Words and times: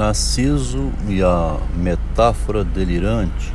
Narciso 0.00 0.90
e 1.06 1.22
a 1.22 1.58
metáfora 1.76 2.64
delirante 2.64 3.52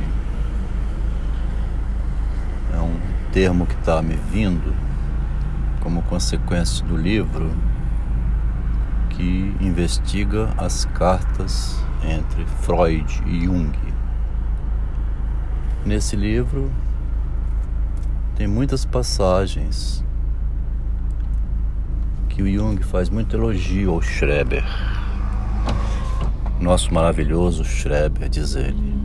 é 2.72 2.80
um 2.80 2.94
termo 3.32 3.66
que 3.66 3.74
está 3.74 4.00
me 4.00 4.14
vindo 4.14 4.72
como 5.80 6.02
consequência 6.02 6.86
do 6.86 6.96
livro 6.96 7.50
que 9.10 9.56
investiga 9.60 10.48
as 10.56 10.84
cartas 10.84 11.82
entre 12.04 12.46
Freud 12.62 13.24
e 13.26 13.44
Jung. 13.44 13.76
Nesse 15.84 16.14
livro 16.14 16.70
tem 18.36 18.46
muitas 18.46 18.84
passagens 18.84 20.04
que 22.28 22.40
o 22.40 22.48
Jung 22.48 22.80
faz 22.84 23.10
muito 23.10 23.34
elogio 23.36 23.94
ao 23.94 24.00
Schreber. 24.00 24.64
Nosso 26.60 26.92
maravilhoso 26.92 27.64
Schreber, 27.64 28.28
diz 28.28 28.56
ele. 28.56 28.96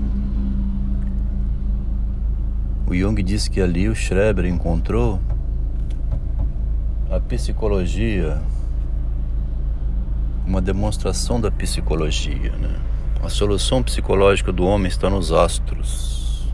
O 2.87 2.95
Jung 2.95 3.21
disse 3.23 3.49
que 3.49 3.61
ali 3.61 3.87
o 3.87 3.95
Schreber 3.95 4.45
encontrou 4.45 5.19
a 7.09 7.19
psicologia, 7.19 8.41
uma 10.45 10.61
demonstração 10.61 11.39
da 11.39 11.51
psicologia. 11.51 12.51
Né? 12.51 12.79
A 13.21 13.29
solução 13.29 13.83
psicológica 13.83 14.51
do 14.51 14.63
homem 14.63 14.87
está 14.87 15.09
nos 15.09 15.31
astros. 15.31 16.47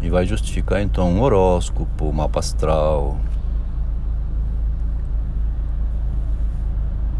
E 0.00 0.08
vai 0.08 0.24
justificar 0.24 0.80
então 0.80 1.10
um 1.10 1.20
horóscopo, 1.20 2.12
mapa 2.12 2.40
astral. 2.40 3.18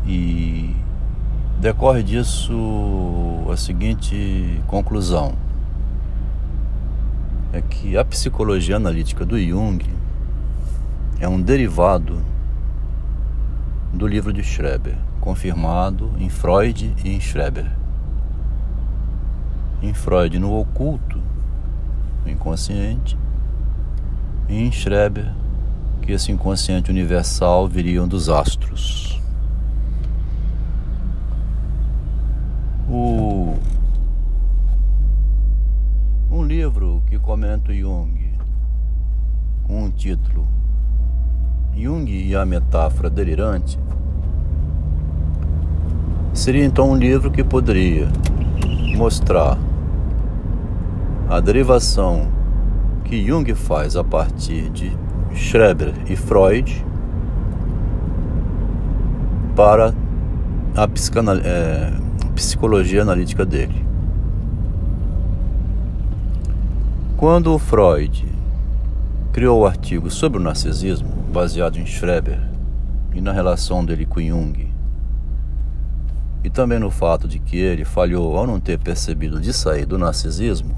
E 0.07 0.58
decorre 1.61 2.03
disso 2.03 2.55
a 3.51 3.56
seguinte 3.56 4.62
conclusão 4.69 5.34
é 7.53 7.61
que 7.61 7.97
a 7.97 8.05
psicologia 8.05 8.77
analítica 8.77 9.25
do 9.25 9.39
Jung 9.41 9.84
é 11.19 11.29
um 11.29 11.41
derivado 11.41 12.23
do 13.92 14.06
livro 14.06 14.33
de 14.33 14.42
Schreber, 14.42 14.97
confirmado 15.20 16.12
em 16.19 16.29
Freud 16.29 16.95
e 17.05 17.11
em 17.11 17.20
Schreber. 17.20 17.67
Em 19.83 19.92
Freud, 19.92 20.39
no 20.39 20.56
oculto, 20.56 21.20
no 22.25 22.31
inconsciente, 22.31 23.19
e 24.48 24.62
em 24.62 24.70
Schreber, 24.70 25.33
que 26.03 26.12
esse 26.12 26.31
inconsciente 26.31 26.91
universal 26.91 27.67
viriam 27.67 28.06
dos 28.06 28.29
astros. 28.29 29.20
O 32.91 33.55
um 36.30 36.42
livro 36.42 37.03
que 37.07 37.18
comenta 37.29 37.75
Jung 37.75 38.11
com 39.65 39.84
um 39.84 39.91
título 39.91 40.48
Jung 41.77 42.11
e 42.11 42.35
a 42.35 42.47
metáfora 42.47 43.11
delirante 43.11 43.79
seria 46.33 46.65
então 46.65 46.91
um 46.91 46.97
livro 46.97 47.31
que 47.31 47.45
poderia 47.45 48.09
mostrar 48.97 49.59
a 51.29 51.39
derivação 51.39 52.29
que 53.05 53.23
Jung 53.23 53.55
faz 53.55 53.95
a 53.95 54.03
partir 54.03 54.70
de 54.70 54.97
Schreber 55.35 55.92
e 56.09 56.17
Freud 56.17 56.83
para 59.55 59.92
a 60.75 60.89
é, 61.45 61.92
psicologia 62.35 63.03
analítica 63.03 63.45
dele. 63.45 63.85
Quando 67.18 67.52
o 67.52 67.58
Freud 67.58 68.24
criou 69.33 69.62
o 69.62 69.67
artigo 69.67 70.08
sobre 70.08 70.39
o 70.39 70.40
narcisismo, 70.40 71.08
baseado 71.33 71.77
em 71.77 71.84
Schreber 71.84 72.40
e 73.12 73.20
na 73.20 73.33
relação 73.33 73.84
dele 73.84 74.06
com 74.06 74.20
Jung, 74.20 74.73
e 76.45 76.48
também 76.48 76.78
no 76.78 76.92
fato 76.92 77.27
de 77.27 77.40
que 77.40 77.57
ele 77.57 77.84
falhou 77.84 78.39
ao 78.39 78.46
não 78.46 78.61
ter 78.61 78.78
percebido 78.78 79.40
de 79.40 79.52
sair 79.52 79.84
do 79.84 79.98
narcisismo, 79.98 80.77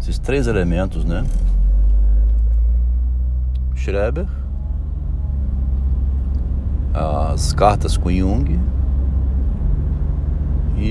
esses 0.00 0.20
três 0.20 0.46
elementos, 0.46 1.04
né? 1.04 1.26
Schreber, 3.74 4.28
as 6.94 7.52
cartas 7.52 7.96
com 7.96 8.08
Jung 8.08 8.56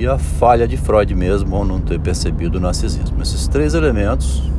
a 0.08 0.18
falha 0.18 0.68
de 0.68 0.78
Freud 0.78 1.14
mesmo 1.16 1.56
ao 1.56 1.66
não 1.66 1.80
ter 1.80 2.00
percebido 2.00 2.58
o 2.58 2.62
narcisismo. 2.62 3.22
Esses 3.22 3.48
três 3.48 3.74
elementos 3.74 4.50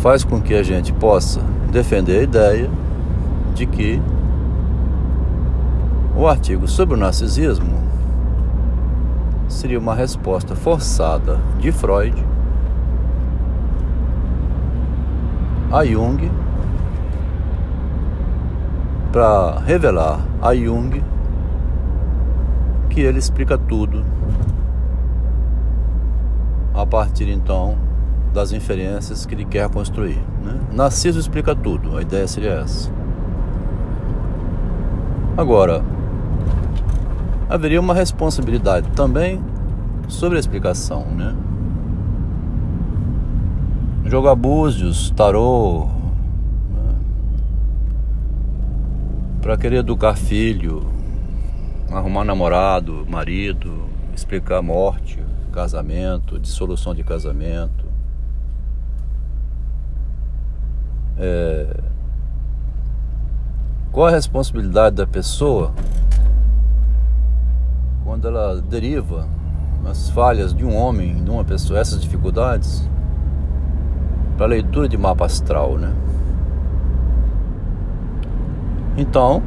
faz 0.00 0.24
com 0.24 0.40
que 0.40 0.54
a 0.54 0.62
gente 0.62 0.92
possa 0.92 1.40
defender 1.70 2.18
a 2.18 2.22
ideia 2.22 2.70
de 3.54 3.66
que 3.66 4.02
o 6.16 6.26
artigo 6.26 6.66
sobre 6.66 6.94
o 6.94 6.98
narcisismo 6.98 7.80
seria 9.48 9.78
uma 9.78 9.94
resposta 9.94 10.56
forçada 10.56 11.38
de 11.58 11.70
Freud 11.70 12.24
a 15.70 15.84
Jung 15.84 16.30
para 19.10 19.60
revelar 19.60 20.20
a 20.40 20.54
Jung 20.54 21.02
que 22.92 23.00
ele 23.00 23.18
explica 23.18 23.56
tudo 23.56 24.04
a 26.74 26.84
partir 26.84 27.28
então 27.28 27.76
das 28.34 28.52
inferências 28.52 29.24
que 29.24 29.34
ele 29.34 29.44
quer 29.46 29.68
construir. 29.70 30.18
Né? 30.42 30.60
Narciso 30.72 31.18
explica 31.18 31.54
tudo, 31.54 31.96
a 31.96 32.02
ideia 32.02 32.28
seria 32.28 32.52
essa. 32.52 32.90
Agora, 35.36 35.82
haveria 37.48 37.80
uma 37.80 37.94
responsabilidade 37.94 38.88
também 38.90 39.42
sobre 40.06 40.36
a 40.36 40.40
explicação, 40.40 41.06
né? 41.06 41.34
Jogar 44.04 44.34
búzios, 44.34 45.10
tarô, 45.10 45.86
né? 46.74 46.94
para 49.40 49.56
querer 49.56 49.76
educar 49.76 50.14
filho, 50.14 50.86
arrumar 51.92 52.24
namorado, 52.24 53.06
marido, 53.08 53.88
explicar 54.14 54.62
morte, 54.62 55.22
casamento, 55.52 56.38
dissolução 56.38 56.94
de 56.94 57.04
casamento. 57.04 57.84
É... 61.18 61.76
Qual 63.90 64.06
a 64.06 64.10
responsabilidade 64.10 64.96
da 64.96 65.06
pessoa 65.06 65.72
quando 68.04 68.26
ela 68.26 68.60
deriva 68.60 69.28
as 69.86 70.08
falhas 70.10 70.54
de 70.54 70.64
um 70.64 70.74
homem, 70.74 71.22
de 71.22 71.30
uma 71.30 71.44
pessoa, 71.44 71.78
essas 71.78 72.00
dificuldades, 72.00 72.88
para 74.36 74.46
leitura 74.46 74.88
de 74.88 74.96
mapa 74.96 75.24
astral, 75.24 75.76
né? 75.76 75.92
Então, 78.96 79.42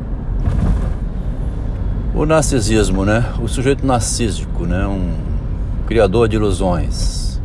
o 2.16 2.26
narcisismo, 2.26 3.03
né? 3.03 3.34
O 3.42 3.48
sujeito 3.48 3.86
narcísico, 3.86 4.66
né? 4.66 4.88
Um 4.88 5.14
criador 5.86 6.30
de 6.30 6.38
ilusões. 6.38 7.42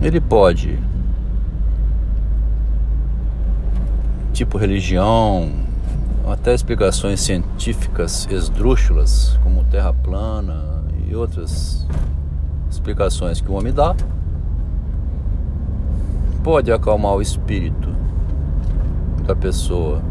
Ele 0.00 0.18
pode, 0.18 0.78
tipo 4.32 4.56
religião, 4.56 5.52
até 6.26 6.54
explicações 6.54 7.20
científicas 7.20 8.26
esdrúxulas, 8.30 9.38
como 9.42 9.62
terra 9.64 9.92
plana 9.92 10.82
e 11.06 11.14
outras 11.14 11.86
explicações 12.70 13.42
que 13.42 13.50
o 13.50 13.54
homem 13.54 13.74
dá, 13.74 13.94
pode 16.42 16.72
acalmar 16.72 17.12
o 17.12 17.22
espírito 17.22 17.94
da 19.26 19.36
pessoa 19.36 20.02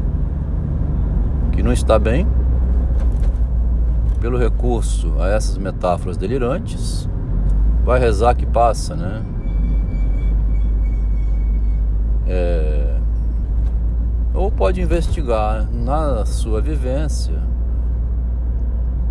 que 1.51 1.61
não 1.61 1.73
está 1.73 1.97
bem 1.97 2.27
pelo 4.23 4.37
recurso 4.37 5.15
a 5.19 5.27
essas 5.27 5.57
metáforas 5.57 6.15
delirantes, 6.15 7.09
vai 7.83 7.99
rezar 7.99 8.33
que 8.33 8.45
passa, 8.45 8.95
né? 8.95 9.21
É... 12.25 12.95
Ou 14.33 14.49
pode 14.49 14.79
investigar 14.79 15.67
na 15.69 16.25
sua 16.25 16.61
vivência 16.61 17.37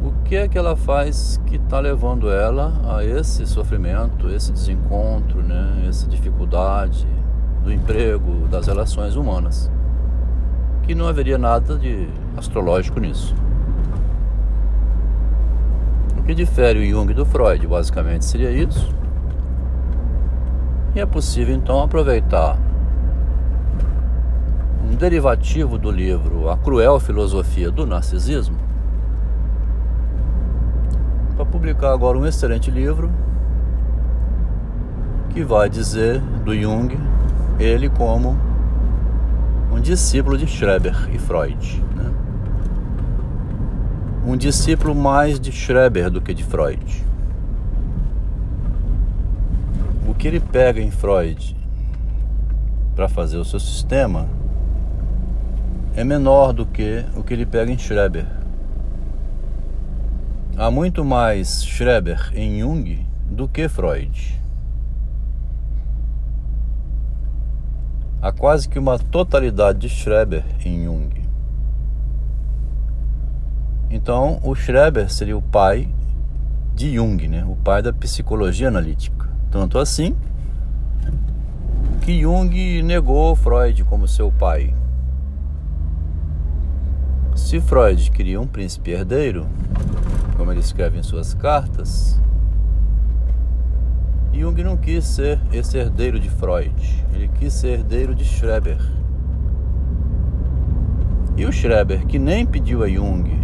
o 0.02 0.12
que 0.24 0.34
é 0.34 0.48
que 0.48 0.56
ela 0.56 0.74
faz 0.74 1.38
que 1.44 1.56
está 1.56 1.78
levando 1.78 2.30
ela 2.30 2.72
a 2.96 3.04
esse 3.04 3.46
sofrimento, 3.46 4.30
esse 4.30 4.50
desencontro, 4.50 5.42
né? 5.42 5.84
essa 5.86 6.08
dificuldade 6.08 7.06
do 7.62 7.70
emprego, 7.70 8.48
das 8.48 8.66
relações 8.66 9.14
humanas. 9.14 9.70
que 10.84 10.94
não 10.94 11.06
haveria 11.06 11.36
nada 11.36 11.76
de 11.76 12.08
astrológico 12.34 12.98
nisso. 12.98 13.36
O 16.22 16.24
que 16.24 16.36
difere 16.36 16.78
o 16.78 16.88
Jung 16.88 17.12
do 17.12 17.26
Freud, 17.26 17.66
basicamente, 17.66 18.24
seria 18.24 18.48
isso. 18.48 18.94
E 20.94 21.00
é 21.00 21.04
possível 21.04 21.52
então 21.52 21.82
aproveitar 21.82 22.56
um 24.88 24.94
derivativo 24.94 25.76
do 25.78 25.90
livro 25.90 26.48
A 26.48 26.56
Cruel 26.56 27.00
Filosofia 27.00 27.72
do 27.72 27.84
Narcisismo 27.84 28.56
para 31.34 31.44
publicar 31.44 31.92
agora 31.92 32.16
um 32.16 32.24
excelente 32.24 32.70
livro 32.70 33.10
que 35.30 35.42
vai 35.42 35.68
dizer 35.68 36.20
do 36.44 36.54
Jung 36.54 36.96
ele 37.58 37.88
como 37.88 38.38
um 39.72 39.80
discípulo 39.80 40.38
de 40.38 40.46
Schreber 40.46 41.08
e 41.12 41.18
Freud. 41.18 41.82
Né? 41.96 42.12
Um 44.24 44.36
discípulo 44.36 44.94
mais 44.94 45.40
de 45.40 45.50
Schreber 45.50 46.08
do 46.08 46.20
que 46.20 46.32
de 46.32 46.44
Freud. 46.44 47.04
O 50.06 50.14
que 50.14 50.28
ele 50.28 50.38
pega 50.38 50.80
em 50.80 50.92
Freud 50.92 51.56
para 52.94 53.08
fazer 53.08 53.36
o 53.36 53.44
seu 53.44 53.58
sistema 53.58 54.28
é 55.96 56.04
menor 56.04 56.52
do 56.52 56.64
que 56.64 57.04
o 57.16 57.24
que 57.24 57.34
ele 57.34 57.44
pega 57.44 57.72
em 57.72 57.78
Schreber. 57.78 58.26
Há 60.56 60.70
muito 60.70 61.04
mais 61.04 61.64
Schreber 61.64 62.30
em 62.32 62.60
Jung 62.60 63.04
do 63.26 63.48
que 63.48 63.68
Freud. 63.68 64.40
Há 68.20 68.30
quase 68.30 68.68
que 68.68 68.78
uma 68.78 69.00
totalidade 69.00 69.80
de 69.80 69.88
Schreber 69.88 70.44
em 70.64 70.84
Jung. 70.84 71.21
Então, 73.92 74.40
o 74.42 74.54
Schreber 74.54 75.12
seria 75.12 75.36
o 75.36 75.42
pai 75.42 75.86
de 76.74 76.94
Jung, 76.94 77.28
né? 77.28 77.44
o 77.46 77.54
pai 77.56 77.82
da 77.82 77.92
psicologia 77.92 78.68
analítica. 78.68 79.28
Tanto 79.50 79.78
assim 79.78 80.16
que 82.00 82.22
Jung 82.22 82.82
negou 82.82 83.36
Freud 83.36 83.84
como 83.84 84.08
seu 84.08 84.32
pai. 84.32 84.74
Se 87.36 87.60
Freud 87.60 88.10
queria 88.10 88.40
um 88.40 88.46
príncipe 88.46 88.92
herdeiro, 88.92 89.46
como 90.38 90.50
ele 90.50 90.60
escreve 90.60 90.98
em 90.98 91.02
suas 91.02 91.34
cartas, 91.34 92.18
Jung 94.32 94.64
não 94.64 94.78
quis 94.78 95.04
ser 95.04 95.38
esse 95.52 95.76
herdeiro 95.76 96.18
de 96.18 96.30
Freud, 96.30 97.04
ele 97.12 97.28
quis 97.38 97.52
ser 97.52 97.80
herdeiro 97.80 98.14
de 98.14 98.24
Schreber. 98.24 98.80
E 101.36 101.44
o 101.44 101.52
Schreber, 101.52 102.06
que 102.06 102.18
nem 102.18 102.46
pediu 102.46 102.82
a 102.82 102.88
Jung 102.88 103.41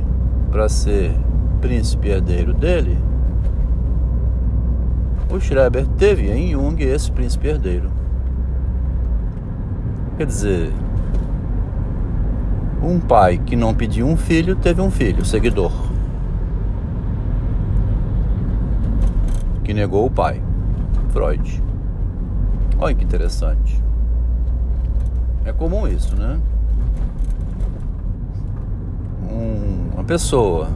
para 0.51 0.69
ser 0.69 1.15
príncipe 1.61 2.09
herdeiro 2.09 2.55
dele, 2.55 2.99
o 5.31 5.39
Schreber 5.39 5.87
teve 5.99 6.31
em 6.31 6.53
Jung 6.53 6.83
esse 6.83 7.13
príncipe 7.13 7.49
herdeiro. 7.49 7.91
Quer 10.17 10.27
dizer, 10.27 10.73
um 12.83 12.99
pai 12.99 13.39
que 13.39 13.55
não 13.55 13.75
pediu 13.75 14.07
um 14.07 14.17
filho 14.17 14.57
teve 14.57 14.81
um 14.81 14.91
filho, 14.91 15.25
seguidor, 15.25 15.73
que 19.63 19.75
negou 19.75 20.07
o 20.07 20.11
pai. 20.11 20.43
Freud. 21.11 21.63
Olha 22.79 22.95
que 22.95 23.05
interessante. 23.05 23.83
É 25.45 25.53
comum 25.53 25.87
isso, 25.87 26.17
né? 26.17 26.39
Um, 29.31 29.68
uma 29.99 30.05
pessoa 30.05 30.69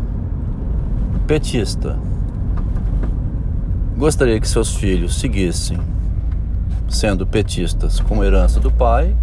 petista 1.29 1.97
gostaria 3.97 4.41
que 4.41 4.49
seus 4.49 4.75
filhos 4.75 5.21
seguissem 5.21 5.79
sendo 6.89 7.25
petistas 7.25 8.01
com 8.01 8.25
herança 8.25 8.59
do 8.59 8.69
pai, 8.69 9.17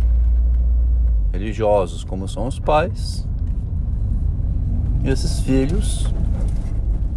religiosos 1.33 2.05
como 2.05 2.29
são 2.29 2.47
os 2.47 2.57
pais. 2.57 3.27
E 5.03 5.09
esses 5.09 5.41
filhos 5.41 6.07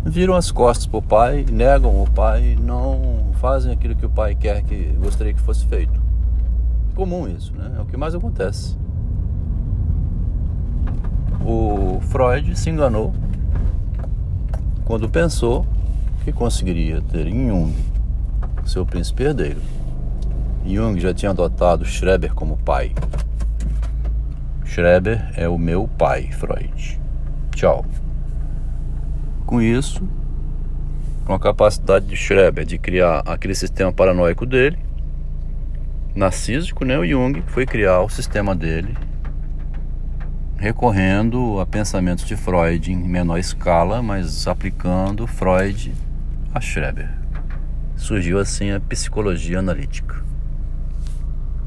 viram 0.04 0.34
as 0.34 0.50
costas 0.50 0.84
para 0.84 0.98
o 0.98 1.02
pai, 1.02 1.46
negam 1.52 2.02
o 2.02 2.10
pai, 2.10 2.58
não 2.60 3.30
fazem 3.34 3.70
aquilo 3.70 3.94
que 3.94 4.06
o 4.06 4.10
pai 4.10 4.34
quer 4.34 4.60
que 4.64 4.92
gostaria 5.00 5.32
que 5.32 5.40
fosse 5.40 5.64
feito. 5.66 6.02
Comum 6.96 7.28
isso, 7.28 7.54
né? 7.54 7.76
É 7.78 7.80
o 7.80 7.86
que 7.86 7.96
mais 7.96 8.12
acontece. 8.12 8.76
O 11.44 12.00
Freud 12.02 12.56
se 12.56 12.70
enganou 12.70 13.12
quando 14.84 15.08
pensou 15.08 15.66
que 16.22 16.32
conseguiria 16.32 17.02
ter 17.02 17.26
em 17.26 17.48
Jung 17.48 17.74
seu 18.64 18.86
príncipe 18.86 19.24
herdeiro. 19.24 19.60
Jung 20.64 21.00
já 21.00 21.12
tinha 21.12 21.30
adotado 21.30 21.84
Schreber 21.84 22.32
como 22.32 22.56
pai. 22.58 22.92
Schreber 24.64 25.32
é 25.36 25.48
o 25.48 25.58
meu 25.58 25.88
pai, 25.88 26.30
Freud. 26.30 27.00
Tchau. 27.50 27.84
Com 29.44 29.60
isso, 29.60 30.08
com 31.26 31.34
a 31.34 31.40
capacidade 31.40 32.06
de 32.06 32.16
Schreber 32.16 32.64
de 32.64 32.78
criar 32.78 33.20
aquele 33.26 33.56
sistema 33.56 33.92
paranoico 33.92 34.46
dele, 34.46 34.78
narcísico, 36.14 36.84
né? 36.84 36.96
O 36.96 37.04
Jung 37.04 37.42
foi 37.48 37.66
criar 37.66 38.00
o 38.02 38.08
sistema 38.08 38.54
dele 38.54 38.96
recorrendo 40.62 41.58
a 41.58 41.66
pensamentos 41.66 42.24
de 42.24 42.36
Freud 42.36 42.92
em 42.92 42.96
menor 42.96 43.36
escala, 43.36 44.00
mas 44.00 44.46
aplicando 44.46 45.26
Freud 45.26 45.92
a 46.54 46.60
Schreber. 46.60 47.10
Surgiu 47.96 48.38
assim 48.38 48.70
a 48.70 48.78
psicologia 48.78 49.58
analítica. 49.58 50.22